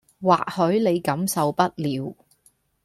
[0.19, 2.15] 或許你感受不了